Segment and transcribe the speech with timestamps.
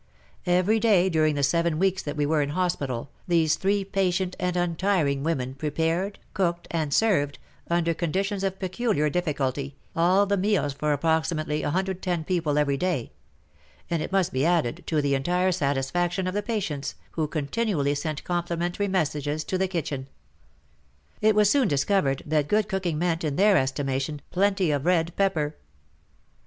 [0.47, 4.57] Every day during the seven weeks that we were in hospital, these three patient and
[4.57, 7.37] untiring women prepared and cooked and served,
[7.69, 11.83] under conditions of peculiar difficulty, all the meals for approximately no
[12.25, 13.11] people every day;
[13.91, 17.95] and, it must be added, to the entire satisfaction of the patients, who con tinually
[17.95, 20.07] sent complimentary messages to the kitchen.
[21.21, 25.57] It was soon discovered that good cooking meant, in their estimation, plenty of red pepper.